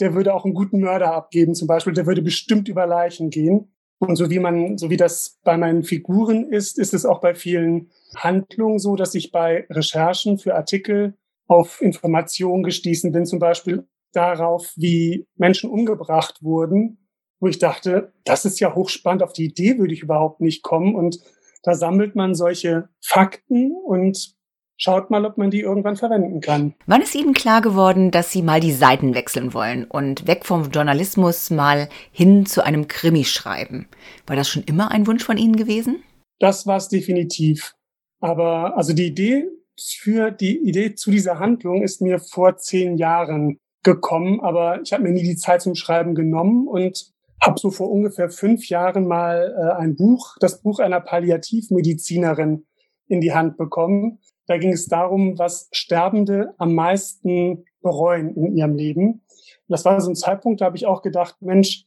der 0.00 0.14
würde 0.14 0.34
auch 0.34 0.44
einen 0.44 0.54
guten 0.54 0.80
Mörder 0.80 1.14
abgeben 1.14 1.54
zum 1.54 1.68
Beispiel, 1.68 1.92
der 1.92 2.06
würde 2.06 2.22
bestimmt 2.22 2.68
über 2.68 2.86
Leichen 2.86 3.30
gehen. 3.30 3.70
Und 3.98 4.16
so 4.16 4.28
wie 4.28 4.40
man, 4.40 4.76
so 4.76 4.90
wie 4.90 4.96
das 4.96 5.38
bei 5.44 5.56
meinen 5.56 5.84
Figuren 5.84 6.50
ist, 6.50 6.78
ist 6.78 6.94
es 6.94 7.06
auch 7.06 7.20
bei 7.20 7.34
vielen 7.34 7.90
Handlungen 8.16 8.78
so, 8.78 8.96
dass 8.96 9.14
ich 9.14 9.30
bei 9.30 9.66
Recherchen 9.70 10.38
für 10.38 10.54
Artikel 10.54 11.14
auf 11.46 11.80
Informationen 11.80 12.62
gestießen 12.62 13.12
bin, 13.12 13.24
zum 13.24 13.38
Beispiel 13.38 13.86
darauf, 14.12 14.72
wie 14.76 15.26
Menschen 15.36 15.70
umgebracht 15.70 16.42
wurden, 16.42 16.98
wo 17.40 17.46
ich 17.46 17.58
dachte, 17.58 18.12
das 18.24 18.44
ist 18.44 18.60
ja 18.60 18.74
hochspannend, 18.74 19.22
auf 19.22 19.32
die 19.32 19.44
Idee 19.44 19.78
würde 19.78 19.94
ich 19.94 20.02
überhaupt 20.02 20.40
nicht 20.40 20.62
kommen. 20.62 20.94
Und 20.94 21.18
da 21.62 21.74
sammelt 21.74 22.14
man 22.14 22.34
solche 22.34 22.88
Fakten 23.00 23.72
und 23.72 24.34
schaut 24.76 25.10
mal, 25.10 25.24
ob 25.24 25.38
man 25.38 25.50
die 25.50 25.60
irgendwann 25.60 25.96
verwenden 25.96 26.40
kann. 26.40 26.74
Wann 26.86 27.02
ist 27.02 27.14
Ihnen 27.14 27.34
klar 27.34 27.60
geworden, 27.60 28.10
dass 28.10 28.32
Sie 28.32 28.42
mal 28.42 28.60
die 28.60 28.72
Seiten 28.72 29.14
wechseln 29.14 29.54
wollen 29.54 29.84
und 29.84 30.26
weg 30.26 30.44
vom 30.44 30.70
Journalismus 30.70 31.50
mal 31.50 31.88
hin 32.12 32.46
zu 32.46 32.64
einem 32.64 32.88
Krimi 32.88 33.24
schreiben? 33.24 33.86
War 34.26 34.36
das 34.36 34.48
schon 34.48 34.64
immer 34.64 34.90
ein 34.90 35.06
Wunsch 35.06 35.24
von 35.24 35.38
Ihnen 35.38 35.56
gewesen? 35.56 36.02
Das 36.38 36.66
war 36.66 36.76
es 36.76 36.88
definitiv. 36.88 37.74
Aber 38.20 38.76
also 38.76 38.92
die 38.92 39.06
Idee 39.06 39.46
für 39.78 40.30
die 40.30 40.58
Idee 40.58 40.94
zu 40.94 41.10
dieser 41.10 41.38
Handlung 41.38 41.82
ist 41.82 42.00
mir 42.00 42.18
vor 42.18 42.56
zehn 42.56 42.96
Jahren 42.96 43.58
gekommen, 43.82 44.40
aber 44.40 44.80
ich 44.82 44.92
habe 44.92 45.02
mir 45.02 45.10
nie 45.10 45.22
die 45.22 45.36
Zeit 45.36 45.62
zum 45.62 45.74
Schreiben 45.74 46.14
genommen 46.14 46.66
und 46.68 47.12
habe 47.42 47.60
so 47.60 47.70
vor 47.70 47.90
ungefähr 47.90 48.30
fünf 48.30 48.68
Jahren 48.68 49.06
mal 49.06 49.54
äh, 49.56 49.82
ein 49.82 49.96
Buch, 49.96 50.36
das 50.40 50.62
Buch 50.62 50.78
einer 50.78 51.00
Palliativmedizinerin 51.00 52.66
in 53.06 53.20
die 53.20 53.34
Hand 53.34 53.58
bekommen. 53.58 54.20
Da 54.46 54.58
ging 54.58 54.72
es 54.72 54.86
darum, 54.86 55.38
was 55.38 55.68
Sterbende 55.72 56.54
am 56.58 56.74
meisten 56.74 57.64
bereuen 57.80 58.34
in 58.36 58.56
ihrem 58.56 58.74
Leben. 58.74 59.06
Und 59.06 59.22
das 59.68 59.84
war 59.84 60.00
so 60.00 60.10
ein 60.10 60.16
Zeitpunkt, 60.16 60.60
da 60.60 60.66
habe 60.66 60.76
ich 60.76 60.86
auch 60.86 61.02
gedacht, 61.02 61.36
Mensch, 61.40 61.84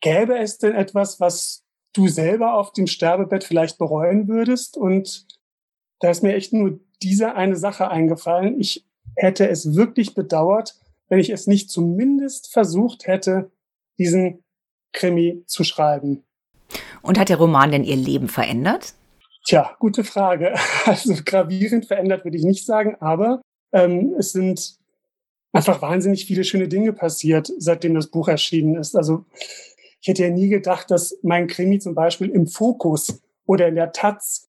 gäbe 0.00 0.38
es 0.38 0.58
denn 0.58 0.74
etwas, 0.74 1.20
was 1.20 1.64
du 1.92 2.08
selber 2.08 2.54
auf 2.54 2.72
dem 2.72 2.86
Sterbebett 2.86 3.44
vielleicht 3.44 3.78
bereuen 3.78 4.28
würdest? 4.28 4.76
Und 4.76 5.26
da 6.00 6.10
ist 6.10 6.22
mir 6.22 6.34
echt 6.34 6.52
nur 6.52 6.80
diese 7.02 7.34
eine 7.34 7.56
Sache 7.56 7.88
eingefallen. 7.88 8.60
Ich 8.60 8.86
hätte 9.16 9.48
es 9.48 9.74
wirklich 9.74 10.14
bedauert, 10.14 10.76
wenn 11.08 11.18
ich 11.18 11.30
es 11.30 11.46
nicht 11.46 11.70
zumindest 11.70 12.52
versucht 12.52 13.06
hätte, 13.06 13.50
diesen 13.98 14.44
Krimi 14.92 15.44
zu 15.46 15.64
schreiben. 15.64 16.24
Und 17.02 17.18
hat 17.18 17.28
der 17.28 17.38
Roman 17.38 17.72
denn 17.72 17.84
Ihr 17.84 17.96
Leben 17.96 18.28
verändert? 18.28 18.94
Tja, 19.50 19.74
gute 19.80 20.04
Frage. 20.04 20.54
Also 20.86 21.12
gravierend 21.24 21.86
verändert 21.86 22.24
würde 22.24 22.36
ich 22.36 22.44
nicht 22.44 22.64
sagen, 22.64 22.94
aber 23.00 23.42
ähm, 23.72 24.14
es 24.16 24.30
sind 24.30 24.76
einfach 25.52 25.82
wahnsinnig 25.82 26.24
viele 26.24 26.44
schöne 26.44 26.68
Dinge 26.68 26.92
passiert, 26.92 27.50
seitdem 27.58 27.94
das 27.94 28.06
Buch 28.06 28.28
erschienen 28.28 28.76
ist. 28.76 28.94
Also 28.94 29.24
ich 30.00 30.06
hätte 30.06 30.22
ja 30.22 30.30
nie 30.30 30.48
gedacht, 30.50 30.92
dass 30.92 31.18
mein 31.24 31.48
Krimi 31.48 31.80
zum 31.80 31.96
Beispiel 31.96 32.28
im 32.30 32.46
Fokus 32.46 33.20
oder 33.44 33.66
in 33.66 33.74
der 33.74 33.90
Taz 33.90 34.46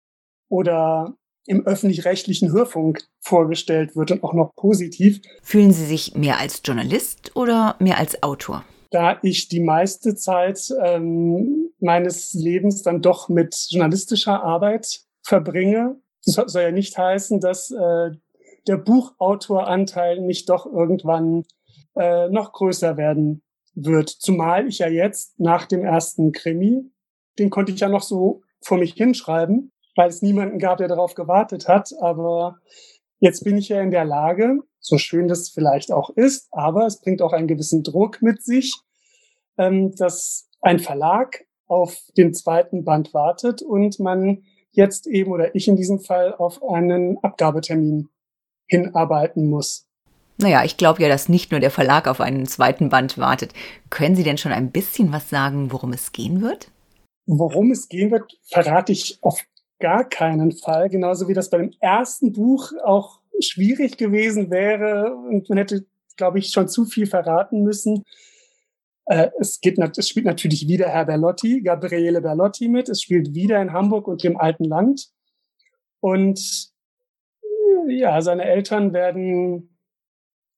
oder 0.49 1.15
im 1.47 1.65
öffentlich-rechtlichen 1.65 2.51
Hörfunk 2.51 3.01
vorgestellt 3.21 3.95
wird 3.95 4.11
und 4.11 4.23
auch 4.23 4.33
noch 4.33 4.53
positiv. 4.55 5.19
Fühlen 5.41 5.73
Sie 5.73 5.85
sich 5.85 6.13
mehr 6.13 6.37
als 6.37 6.61
Journalist 6.63 7.35
oder 7.35 7.75
mehr 7.79 7.97
als 7.97 8.21
Autor? 8.21 8.63
Da 8.91 9.17
ich 9.21 9.47
die 9.47 9.61
meiste 9.61 10.15
Zeit 10.15 10.73
ähm, 10.83 11.69
meines 11.79 12.33
Lebens 12.33 12.83
dann 12.83 13.01
doch 13.01 13.29
mit 13.29 13.55
journalistischer 13.69 14.43
Arbeit 14.43 15.01
verbringe, 15.23 15.95
das 16.25 16.35
soll 16.51 16.61
ja 16.61 16.71
nicht 16.71 16.97
heißen, 16.97 17.39
dass 17.39 17.71
äh, 17.71 18.11
der 18.67 18.77
Buchautoranteil 18.77 20.19
nicht 20.19 20.49
doch 20.49 20.65
irgendwann 20.65 21.45
äh, 21.95 22.29
noch 22.29 22.51
größer 22.53 22.97
werden 22.97 23.41
wird. 23.73 24.09
Zumal 24.09 24.67
ich 24.67 24.79
ja 24.79 24.87
jetzt 24.87 25.39
nach 25.39 25.65
dem 25.65 25.83
ersten 25.83 26.31
Krimi, 26.31 26.91
den 27.39 27.49
konnte 27.49 27.71
ich 27.71 27.79
ja 27.79 27.89
noch 27.89 28.03
so 28.03 28.41
vor 28.61 28.77
mich 28.77 28.93
hinschreiben, 28.93 29.71
weil 29.95 30.09
es 30.09 30.21
niemanden 30.21 30.59
gab, 30.59 30.77
der 30.77 30.87
darauf 30.87 31.15
gewartet 31.15 31.67
hat. 31.67 31.91
Aber 32.01 32.59
jetzt 33.19 33.43
bin 33.43 33.57
ich 33.57 33.69
ja 33.69 33.81
in 33.81 33.91
der 33.91 34.05
Lage, 34.05 34.59
so 34.81 34.97
schön 34.97 35.27
das 35.27 35.49
vielleicht 35.49 35.91
auch 35.91 36.09
ist, 36.09 36.47
aber 36.51 36.85
es 36.85 36.99
bringt 36.99 37.21
auch 37.21 37.31
einen 37.31 37.47
gewissen 37.47 37.83
Druck 37.83 38.21
mit 38.21 38.43
sich, 38.43 38.75
ähm, 39.57 39.95
dass 39.95 40.49
ein 40.61 40.79
Verlag 40.79 41.45
auf 41.67 41.97
den 42.17 42.33
zweiten 42.33 42.83
Band 42.83 43.13
wartet 43.13 43.61
und 43.61 43.99
man 43.99 44.43
jetzt 44.71 45.07
eben 45.07 45.31
oder 45.31 45.55
ich 45.55 45.67
in 45.67 45.75
diesem 45.75 45.99
Fall 45.99 46.33
auf 46.33 46.61
einen 46.63 47.17
Abgabetermin 47.23 48.09
hinarbeiten 48.67 49.49
muss. 49.49 49.87
Naja, 50.37 50.63
ich 50.63 50.77
glaube 50.77 51.03
ja, 51.03 51.07
dass 51.07 51.29
nicht 51.29 51.51
nur 51.51 51.59
der 51.59 51.71
Verlag 51.71 52.07
auf 52.07 52.19
einen 52.19 52.47
zweiten 52.47 52.89
Band 52.89 53.17
wartet. 53.17 53.53
Können 53.89 54.15
Sie 54.15 54.23
denn 54.23 54.37
schon 54.37 54.51
ein 54.51 54.71
bisschen 54.71 55.13
was 55.13 55.29
sagen, 55.29 55.71
worum 55.71 55.93
es 55.93 56.11
gehen 56.11 56.41
wird? 56.41 56.71
Worum 57.27 57.71
es 57.71 57.87
gehen 57.87 58.11
wird, 58.11 58.39
verrate 58.49 58.91
ich 58.91 59.19
auf 59.21 59.41
gar 59.79 60.03
keinen 60.03 60.51
Fall. 60.51 60.89
Genauso 60.89 61.27
wie 61.27 61.33
das 61.33 61.49
beim 61.49 61.71
ersten 61.79 62.31
Buch 62.31 62.71
auch 62.83 63.20
schwierig 63.41 63.97
gewesen 63.97 64.49
wäre 64.51 65.15
und 65.15 65.49
man 65.49 65.57
hätte, 65.57 65.85
glaube 66.17 66.39
ich, 66.39 66.49
schon 66.49 66.67
zu 66.67 66.85
viel 66.85 67.07
verraten 67.07 67.63
müssen. 67.63 68.03
Äh, 69.05 69.29
es, 69.39 69.59
geht, 69.59 69.77
es 69.79 70.07
spielt 70.07 70.25
natürlich 70.25 70.67
wieder 70.67 70.87
Herr 70.87 71.05
Berlotti, 71.05 71.61
Gabriele 71.61 72.21
Berlotti 72.21 72.67
mit. 72.67 72.89
Es 72.89 73.01
spielt 73.01 73.33
wieder 73.33 73.61
in 73.61 73.73
Hamburg 73.73 74.07
und 74.07 74.23
dem 74.23 74.37
alten 74.37 74.65
Land. 74.65 75.09
Und 75.99 76.71
ja, 77.87 78.21
seine 78.21 78.45
Eltern 78.45 78.93
werden 78.93 79.77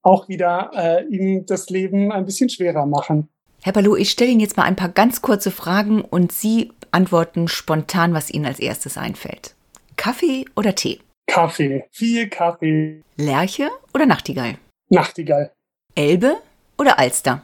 auch 0.01 0.27
wieder 0.27 0.71
äh, 0.73 1.05
ihm 1.07 1.45
das 1.45 1.69
Leben 1.69 2.11
ein 2.11 2.25
bisschen 2.25 2.49
schwerer 2.49 2.85
machen. 2.85 3.29
Herr 3.61 3.73
Balou, 3.73 3.95
ich 3.95 4.11
stelle 4.11 4.31
Ihnen 4.31 4.41
jetzt 4.41 4.57
mal 4.57 4.63
ein 4.63 4.75
paar 4.75 4.89
ganz 4.89 5.21
kurze 5.21 5.49
Fragen 5.49 6.01
und 6.01 6.33
Sie 6.33 6.71
antworten 6.91 7.47
spontan, 7.47 8.13
was 8.13 8.29
Ihnen 8.29 8.45
als 8.45 8.59
erstes 8.59 8.97
einfällt. 8.97 9.55
Kaffee 9.95 10.45
oder 10.55 10.75
Tee? 10.75 10.99
Kaffee, 11.27 11.85
viel 11.91 12.29
Kaffee. 12.29 13.03
Lerche 13.17 13.69
oder 13.93 14.05
Nachtigall? 14.05 14.57
Nachtigall. 14.89 15.51
Elbe 15.95 16.37
oder 16.77 16.99
Alster? 16.99 17.43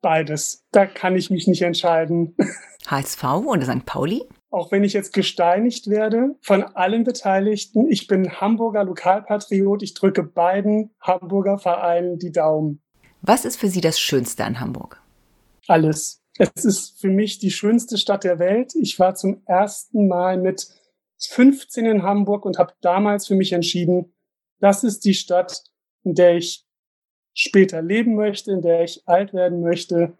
Beides. 0.00 0.62
Da 0.72 0.86
kann 0.86 1.16
ich 1.16 1.30
mich 1.30 1.46
nicht 1.46 1.62
entscheiden. 1.62 2.36
HSV 2.86 3.24
oder 3.24 3.66
St. 3.66 3.84
Pauli? 3.84 4.22
auch 4.50 4.72
wenn 4.72 4.84
ich 4.84 4.92
jetzt 4.92 5.12
gesteinigt 5.12 5.88
werde 5.88 6.36
von 6.40 6.62
allen 6.62 7.04
Beteiligten. 7.04 7.90
Ich 7.90 8.06
bin 8.06 8.40
Hamburger 8.40 8.84
Lokalpatriot. 8.84 9.82
Ich 9.82 9.94
drücke 9.94 10.22
beiden 10.22 10.90
Hamburger 11.00 11.58
Vereinen 11.58 12.18
die 12.18 12.32
Daumen. 12.32 12.80
Was 13.20 13.44
ist 13.44 13.58
für 13.58 13.68
Sie 13.68 13.80
das 13.80 14.00
Schönste 14.00 14.44
an 14.44 14.60
Hamburg? 14.60 15.02
Alles. 15.66 16.22
Es 16.38 16.64
ist 16.64 17.00
für 17.00 17.10
mich 17.10 17.40
die 17.40 17.50
schönste 17.50 17.98
Stadt 17.98 18.24
der 18.24 18.38
Welt. 18.38 18.74
Ich 18.76 18.98
war 18.98 19.14
zum 19.16 19.42
ersten 19.44 20.06
Mal 20.06 20.38
mit 20.38 20.68
15 21.26 21.86
in 21.86 22.02
Hamburg 22.02 22.44
und 22.44 22.58
habe 22.58 22.74
damals 22.80 23.26
für 23.26 23.34
mich 23.34 23.52
entschieden, 23.52 24.14
das 24.60 24.84
ist 24.84 25.04
die 25.04 25.14
Stadt, 25.14 25.62
in 26.04 26.14
der 26.14 26.36
ich 26.36 26.64
später 27.34 27.82
leben 27.82 28.14
möchte, 28.14 28.52
in 28.52 28.62
der 28.62 28.84
ich 28.84 29.02
alt 29.06 29.32
werden 29.32 29.60
möchte. 29.60 30.16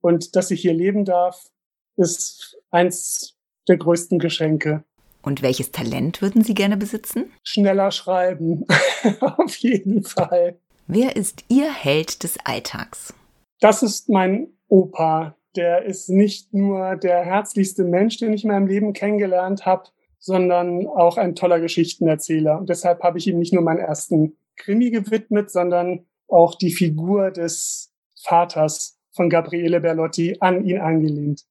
Und 0.00 0.36
dass 0.36 0.50
ich 0.50 0.60
hier 0.60 0.74
leben 0.74 1.04
darf, 1.04 1.50
ist 1.96 2.58
eins 2.70 3.36
der 3.68 3.76
größten 3.76 4.18
Geschenke. 4.18 4.84
Und 5.22 5.42
welches 5.42 5.72
Talent 5.72 6.22
würden 6.22 6.42
Sie 6.42 6.54
gerne 6.54 6.76
besitzen? 6.76 7.32
Schneller 7.42 7.90
schreiben, 7.90 8.64
auf 9.20 9.56
jeden 9.56 10.04
Fall. 10.04 10.58
Wer 10.86 11.16
ist 11.16 11.44
Ihr 11.48 11.72
Held 11.72 12.22
des 12.22 12.38
Alltags? 12.44 13.12
Das 13.60 13.82
ist 13.82 14.08
mein 14.08 14.48
Opa. 14.68 15.36
Der 15.56 15.84
ist 15.84 16.08
nicht 16.10 16.52
nur 16.52 16.96
der 16.96 17.24
herzlichste 17.24 17.82
Mensch, 17.82 18.18
den 18.18 18.32
ich 18.34 18.44
in 18.44 18.50
meinem 18.50 18.66
Leben 18.66 18.92
kennengelernt 18.92 19.66
habe, 19.66 19.88
sondern 20.26 20.86
auch 20.88 21.16
ein 21.18 21.36
toller 21.36 21.60
Geschichtenerzähler. 21.60 22.58
Und 22.58 22.68
deshalb 22.68 23.04
habe 23.04 23.18
ich 23.18 23.28
ihm 23.28 23.38
nicht 23.38 23.52
nur 23.52 23.62
meinen 23.62 23.78
ersten 23.78 24.36
Krimi 24.56 24.90
gewidmet, 24.90 25.52
sondern 25.52 26.04
auch 26.26 26.56
die 26.56 26.72
Figur 26.72 27.30
des 27.30 27.92
Vaters 28.20 28.98
von 29.12 29.30
Gabriele 29.30 29.80
Berlotti 29.80 30.36
an 30.40 30.64
ihn 30.64 30.80
angelehnt. 30.80 31.44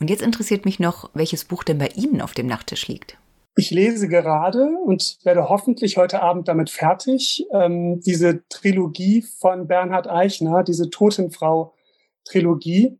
Und 0.00 0.08
jetzt 0.08 0.22
interessiert 0.22 0.64
mich 0.64 0.80
noch, 0.80 1.10
welches 1.12 1.44
Buch 1.44 1.64
denn 1.64 1.76
bei 1.76 1.88
Ihnen 1.94 2.22
auf 2.22 2.32
dem 2.32 2.46
Nachttisch 2.46 2.88
liegt. 2.88 3.18
Ich 3.56 3.70
lese 3.70 4.08
gerade 4.08 4.70
und 4.86 5.18
werde 5.22 5.50
hoffentlich 5.50 5.98
heute 5.98 6.22
Abend 6.22 6.48
damit 6.48 6.70
fertig. 6.70 7.44
Ähm, 7.52 8.00
diese 8.00 8.42
Trilogie 8.48 9.20
von 9.20 9.66
Bernhard 9.66 10.08
Eichner, 10.08 10.62
diese 10.62 10.88
Totenfrau-Trilogie. 10.88 12.98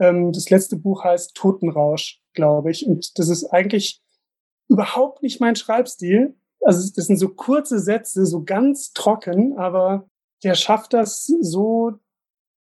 Ähm, 0.00 0.32
das 0.32 0.48
letzte 0.48 0.76
Buch 0.76 1.04
heißt 1.04 1.34
Totenrausch, 1.34 2.22
glaube 2.32 2.70
ich. 2.70 2.86
Und 2.86 3.18
das 3.18 3.28
ist 3.28 3.44
eigentlich 3.44 4.02
überhaupt 4.72 5.22
nicht 5.22 5.40
mein 5.40 5.56
Schreibstil. 5.56 6.34
Also 6.60 6.90
das 6.94 7.06
sind 7.06 7.16
so 7.16 7.28
kurze 7.28 7.78
Sätze, 7.78 8.26
so 8.26 8.44
ganz 8.44 8.92
trocken, 8.92 9.58
aber 9.58 10.08
der 10.42 10.54
schafft 10.54 10.92
das 10.92 11.26
so, 11.26 11.98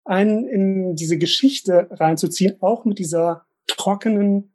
einen 0.04 0.46
in 0.46 0.96
diese 0.96 1.18
Geschichte 1.18 1.88
reinzuziehen, 1.90 2.60
auch 2.60 2.84
mit 2.84 2.98
dieser 2.98 3.46
trockenen, 3.66 4.52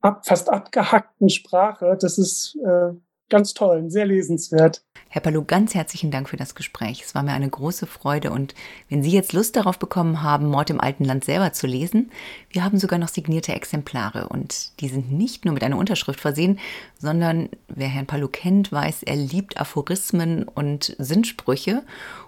ab, 0.00 0.26
fast 0.26 0.50
abgehackten 0.50 1.30
Sprache. 1.30 1.96
Das 1.98 2.18
ist 2.18 2.56
äh, 2.64 2.92
ganz 3.32 3.54
toll, 3.54 3.90
sehr 3.90 4.04
lesenswert. 4.04 4.82
Herr 5.08 5.22
Palou, 5.22 5.42
ganz 5.42 5.74
herzlichen 5.74 6.10
Dank 6.10 6.28
für 6.28 6.36
das 6.36 6.54
Gespräch. 6.54 7.02
Es 7.02 7.14
war 7.14 7.22
mir 7.22 7.32
eine 7.32 7.48
große 7.48 7.86
Freude. 7.86 8.30
Und 8.30 8.54
wenn 8.90 9.02
Sie 9.02 9.10
jetzt 9.10 9.32
Lust 9.32 9.56
darauf 9.56 9.78
bekommen 9.78 10.22
haben, 10.22 10.46
Mord 10.46 10.68
im 10.68 10.80
alten 10.80 11.04
Land 11.04 11.24
selber 11.24 11.52
zu 11.52 11.66
lesen, 11.66 12.12
wir 12.50 12.62
haben 12.62 12.78
sogar 12.78 12.98
noch 12.98 13.08
signierte 13.08 13.54
Exemplare. 13.54 14.28
Und 14.28 14.78
die 14.80 14.88
sind 14.88 15.10
nicht 15.10 15.44
nur 15.44 15.54
mit 15.54 15.64
einer 15.64 15.78
Unterschrift 15.78 16.20
versehen, 16.20 16.60
sondern 16.98 17.48
wer 17.68 17.88
Herrn 17.88 18.06
Palou 18.06 18.28
kennt, 18.28 18.70
weiß, 18.70 19.02
er 19.02 19.16
liebt 19.16 19.58
Aphorismen 19.58 20.44
und 20.44 20.94
Sinnsprüche. 20.98 21.82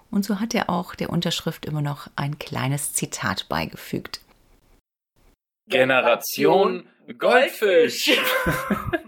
Und 0.09 0.25
so 0.25 0.39
hat 0.39 0.55
er 0.55 0.71
auch 0.71 0.95
der 0.95 1.11
Unterschrift 1.11 1.65
immer 1.65 1.83
noch 1.83 2.07
ein 2.15 2.39
kleines 2.39 2.93
Zitat 2.93 3.47
beigefügt. 3.47 4.21
Generation 5.69 6.87
Goldfisch. 7.19 8.19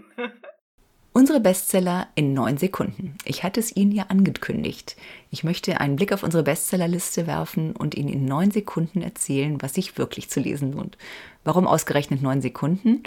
Unsere 1.18 1.40
Bestseller 1.40 2.06
in 2.14 2.32
neun 2.32 2.58
Sekunden. 2.58 3.16
Ich 3.24 3.42
hatte 3.42 3.58
es 3.58 3.74
Ihnen 3.74 3.90
ja 3.90 4.04
angekündigt. 4.04 4.94
Ich 5.32 5.42
möchte 5.42 5.80
einen 5.80 5.96
Blick 5.96 6.12
auf 6.12 6.22
unsere 6.22 6.44
Bestsellerliste 6.44 7.26
werfen 7.26 7.74
und 7.74 7.96
Ihnen 7.96 8.08
in 8.08 8.24
neun 8.24 8.52
Sekunden 8.52 9.02
erzählen, 9.02 9.60
was 9.60 9.74
sich 9.74 9.98
wirklich 9.98 10.30
zu 10.30 10.38
lesen 10.38 10.74
lohnt. 10.74 10.96
Warum 11.42 11.66
ausgerechnet 11.66 12.22
neun 12.22 12.40
Sekunden? 12.40 13.02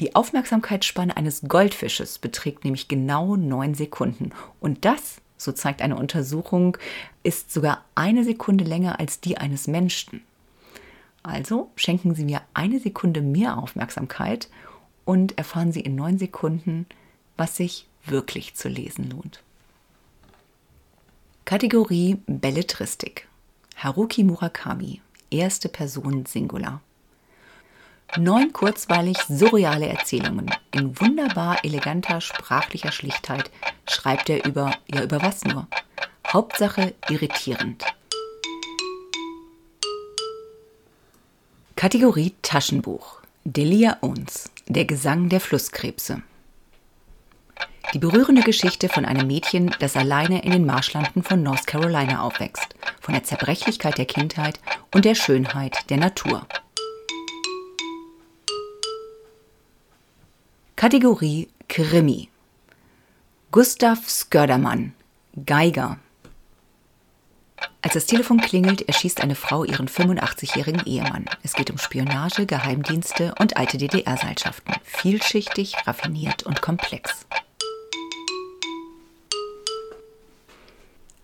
Die 0.00 0.14
Aufmerksamkeitsspanne 0.14 1.14
eines 1.14 1.42
Goldfisches 1.42 2.18
beträgt 2.18 2.64
nämlich 2.64 2.88
genau 2.88 3.36
neun 3.36 3.74
Sekunden. 3.74 4.30
Und 4.58 4.86
das, 4.86 5.20
so 5.36 5.52
zeigt 5.52 5.82
eine 5.82 5.96
Untersuchung, 5.96 6.78
ist 7.22 7.52
sogar 7.52 7.84
eine 7.94 8.24
Sekunde 8.24 8.64
länger 8.64 8.98
als 8.98 9.20
die 9.20 9.36
eines 9.36 9.66
Menschen. 9.66 10.22
Also 11.22 11.70
schenken 11.76 12.14
Sie 12.14 12.24
mir 12.24 12.40
eine 12.54 12.80
Sekunde 12.80 13.20
mehr 13.20 13.58
Aufmerksamkeit 13.58 14.48
und 15.04 15.36
erfahren 15.36 15.72
Sie 15.72 15.80
in 15.80 15.96
neun 15.96 16.16
Sekunden, 16.16 16.86
was 17.36 17.56
sich 17.56 17.86
wirklich 18.04 18.54
zu 18.54 18.68
lesen 18.68 19.10
lohnt. 19.10 19.42
Kategorie 21.44 22.18
Belletristik. 22.26 23.28
Haruki 23.76 24.22
Murakami, 24.22 25.00
erste 25.30 25.68
Person 25.68 26.24
Singular. 26.26 26.80
Neun 28.18 28.52
kurzweilig 28.52 29.16
surreale 29.28 29.86
Erzählungen 29.86 30.50
in 30.72 31.00
wunderbar 31.00 31.64
eleganter 31.64 32.20
sprachlicher 32.20 32.92
Schlichtheit 32.92 33.50
schreibt 33.88 34.28
er 34.28 34.44
über, 34.44 34.76
ja 34.86 35.02
über 35.02 35.22
was 35.22 35.44
nur? 35.44 35.66
Hauptsache 36.26 36.94
irritierend. 37.08 37.84
Kategorie 41.74 42.34
Taschenbuch. 42.42 43.22
Delia 43.44 43.96
Owens, 44.02 44.50
der 44.66 44.84
Gesang 44.84 45.28
der 45.28 45.40
Flusskrebse. 45.40 46.22
Die 47.92 47.98
berührende 47.98 48.42
Geschichte 48.42 48.88
von 48.88 49.04
einem 49.04 49.26
Mädchen, 49.26 49.74
das 49.78 49.96
alleine 49.96 50.42
in 50.44 50.52
den 50.52 50.64
Marschlanden 50.64 51.22
von 51.22 51.42
North 51.42 51.66
Carolina 51.66 52.22
aufwächst, 52.22 52.74
von 53.00 53.12
der 53.12 53.24
Zerbrechlichkeit 53.24 53.98
der 53.98 54.06
Kindheit 54.06 54.60
und 54.94 55.04
der 55.04 55.14
Schönheit 55.14 55.90
der 55.90 55.98
Natur. 55.98 56.46
Kategorie 60.76 61.48
Krimi. 61.68 62.28
Gustav 63.50 64.08
Skördermann, 64.08 64.94
Geiger. 65.44 65.98
Als 67.82 67.94
das 67.94 68.06
Telefon 68.06 68.40
klingelt, 68.40 68.88
erschießt 68.88 69.20
eine 69.20 69.34
Frau 69.34 69.64
ihren 69.64 69.88
85-jährigen 69.88 70.84
Ehemann. 70.86 71.26
Es 71.42 71.52
geht 71.52 71.70
um 71.70 71.78
Spionage, 71.78 72.46
Geheimdienste 72.46 73.34
und 73.38 73.56
alte 73.56 73.76
DDR-Seilschaften. 73.76 74.74
Vielschichtig, 74.84 75.76
raffiniert 75.86 76.44
und 76.44 76.62
komplex. 76.62 77.26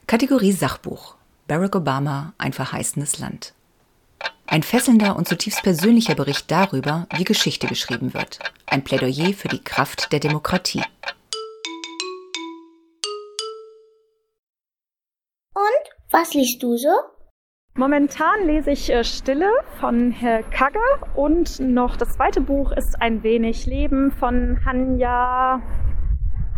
Kategorie 0.09 0.53
Sachbuch. 0.53 1.17
Barack 1.49 1.77
Obama, 1.77 2.33
ein 2.39 2.55
verheißenes 2.55 3.19
Land. 3.19 3.53
Ein 4.47 4.63
fesselnder 4.63 5.17
und 5.17 5.29
zutiefst 5.29 5.63
persönlicher 5.63 6.15
Bericht 6.15 6.51
darüber, 6.51 7.07
wie 7.15 7.25
Geschichte 7.25 7.67
geschrieben 7.67 8.15
wird. 8.15 8.39
Ein 8.65 8.83
Plädoyer 8.83 9.35
für 9.35 9.49
die 9.49 9.63
Kraft 9.63 10.11
der 10.11 10.21
Demokratie. 10.21 10.83
Und 15.53 15.85
was 16.11 16.33
liest 16.33 16.63
du 16.63 16.79
so? 16.79 16.89
Momentan 17.75 18.47
lese 18.47 18.71
ich 18.71 18.89
äh, 18.89 19.05
Stille 19.05 19.51
von 19.79 20.11
Herr 20.11 20.43
Kagge 20.43 20.81
und 21.17 21.61
noch 21.61 21.99
das 21.99 22.15
zweite 22.15 22.41
Buch 22.41 22.73
ist 22.73 22.97
Ein 22.99 23.23
wenig 23.23 23.67
Leben 23.67 24.11
von 24.13 24.65
Hanya 24.65 25.61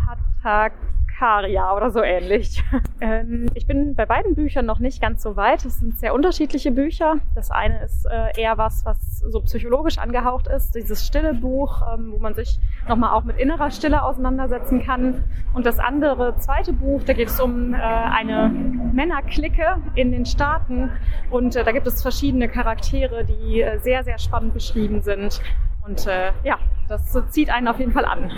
Hattak 0.07 0.90
Karia 1.21 1.75
oder 1.75 1.91
so 1.91 2.01
ähnlich. 2.01 2.63
ähm, 2.99 3.45
ich 3.53 3.67
bin 3.67 3.93
bei 3.93 4.07
beiden 4.07 4.33
Büchern 4.33 4.65
noch 4.65 4.79
nicht 4.79 4.99
ganz 4.99 5.21
so 5.21 5.35
weit. 5.35 5.63
Es 5.65 5.77
sind 5.77 5.99
sehr 5.99 6.15
unterschiedliche 6.15 6.71
Bücher. 6.71 7.17
Das 7.35 7.51
eine 7.51 7.83
ist 7.83 8.07
äh, 8.07 8.41
eher 8.41 8.57
was, 8.57 8.83
was 8.85 9.19
so 9.19 9.39
psychologisch 9.41 9.99
angehaucht 9.99 10.47
ist, 10.47 10.73
dieses 10.73 11.05
stille 11.05 11.35
Buch, 11.35 11.83
ähm, 11.93 12.11
wo 12.11 12.17
man 12.17 12.33
sich 12.33 12.57
nochmal 12.87 13.13
auch 13.13 13.23
mit 13.23 13.37
innerer 13.37 13.69
Stille 13.69 14.01
auseinandersetzen 14.01 14.81
kann. 14.81 15.23
Und 15.53 15.67
das 15.67 15.77
andere, 15.77 16.37
zweite 16.37 16.73
Buch, 16.73 17.03
da 17.05 17.13
geht 17.13 17.27
es 17.27 17.39
um 17.39 17.75
äh, 17.75 17.77
eine 17.77 18.49
Männerklicke 18.49 19.77
in 19.93 20.11
den 20.11 20.25
Staaten. 20.25 20.89
Und 21.29 21.55
äh, 21.55 21.63
da 21.63 21.71
gibt 21.71 21.85
es 21.85 22.01
verschiedene 22.01 22.49
Charaktere, 22.49 23.25
die 23.25 23.61
äh, 23.61 23.77
sehr, 23.77 24.03
sehr 24.03 24.17
spannend 24.17 24.55
beschrieben 24.55 25.01
sind. 25.01 25.39
Und 25.85 26.07
äh, 26.07 26.31
ja, 26.43 26.57
das 26.89 27.15
zieht 27.29 27.51
einen 27.51 27.67
auf 27.67 27.77
jeden 27.77 27.91
Fall 27.91 28.05
an. 28.05 28.31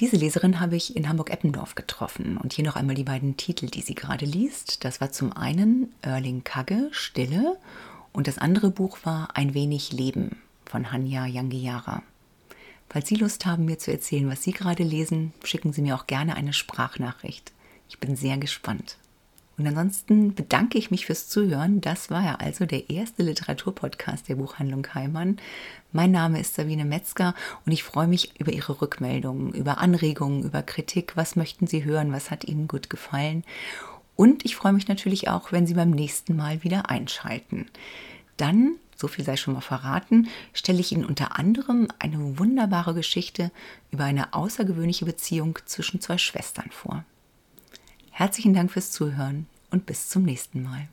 Diese 0.00 0.16
Leserin 0.16 0.60
habe 0.60 0.76
ich 0.76 0.96
in 0.96 1.10
Hamburg-Eppendorf 1.10 1.74
getroffen. 1.74 2.38
Und 2.38 2.54
hier 2.54 2.64
noch 2.64 2.76
einmal 2.76 2.94
die 2.94 3.04
beiden 3.04 3.36
Titel, 3.36 3.66
die 3.66 3.82
sie 3.82 3.94
gerade 3.94 4.24
liest. 4.24 4.82
Das 4.84 5.00
war 5.02 5.12
zum 5.12 5.34
einen 5.34 5.92
Erling 6.00 6.42
Kagge, 6.42 6.88
Stille. 6.90 7.58
Und 8.12 8.26
das 8.26 8.38
andere 8.38 8.70
Buch 8.70 8.98
war 9.04 9.36
Ein 9.36 9.52
wenig 9.52 9.92
Leben 9.92 10.38
von 10.64 10.90
Hanya 10.90 11.26
Yangiara. 11.26 12.02
Falls 12.88 13.08
Sie 13.08 13.16
Lust 13.16 13.44
haben, 13.44 13.66
mir 13.66 13.78
zu 13.78 13.92
erzählen, 13.92 14.28
was 14.28 14.42
Sie 14.42 14.52
gerade 14.52 14.82
lesen, 14.82 15.34
schicken 15.44 15.72
Sie 15.74 15.82
mir 15.82 15.94
auch 15.94 16.06
gerne 16.06 16.34
eine 16.34 16.54
Sprachnachricht. 16.54 17.52
Ich 17.88 17.98
bin 17.98 18.16
sehr 18.16 18.38
gespannt. 18.38 18.96
Und 19.60 19.66
ansonsten 19.66 20.34
bedanke 20.34 20.78
ich 20.78 20.90
mich 20.90 21.04
fürs 21.04 21.28
Zuhören. 21.28 21.82
Das 21.82 22.08
war 22.08 22.24
ja 22.24 22.36
also 22.36 22.64
der 22.64 22.88
erste 22.88 23.22
Literaturpodcast 23.22 24.26
der 24.26 24.36
Buchhandlung 24.36 24.86
Heimann. 24.94 25.36
Mein 25.92 26.12
Name 26.12 26.40
ist 26.40 26.54
Sabine 26.54 26.86
Metzger 26.86 27.34
und 27.66 27.72
ich 27.72 27.82
freue 27.82 28.06
mich 28.06 28.40
über 28.40 28.54
Ihre 28.54 28.80
Rückmeldungen, 28.80 29.52
über 29.52 29.76
Anregungen, 29.76 30.44
über 30.44 30.62
Kritik. 30.62 31.14
Was 31.14 31.36
möchten 31.36 31.66
Sie 31.66 31.84
hören? 31.84 32.10
Was 32.10 32.30
hat 32.30 32.44
Ihnen 32.44 32.68
gut 32.68 32.88
gefallen? 32.88 33.44
Und 34.16 34.46
ich 34.46 34.56
freue 34.56 34.72
mich 34.72 34.88
natürlich 34.88 35.28
auch, 35.28 35.52
wenn 35.52 35.66
Sie 35.66 35.74
beim 35.74 35.90
nächsten 35.90 36.36
Mal 36.36 36.64
wieder 36.64 36.88
einschalten. 36.88 37.66
Dann, 38.38 38.76
so 38.96 39.08
viel 39.08 39.26
sei 39.26 39.36
schon 39.36 39.52
mal 39.52 39.60
verraten, 39.60 40.28
stelle 40.54 40.80
ich 40.80 40.92
Ihnen 40.92 41.04
unter 41.04 41.38
anderem 41.38 41.88
eine 41.98 42.38
wunderbare 42.38 42.94
Geschichte 42.94 43.50
über 43.90 44.04
eine 44.04 44.32
außergewöhnliche 44.32 45.04
Beziehung 45.04 45.58
zwischen 45.66 46.00
zwei 46.00 46.16
Schwestern 46.16 46.70
vor. 46.70 47.04
Herzlichen 48.20 48.52
Dank 48.52 48.70
fürs 48.70 48.90
Zuhören 48.90 49.46
und 49.70 49.86
bis 49.86 50.10
zum 50.10 50.24
nächsten 50.24 50.62
Mal. 50.62 50.88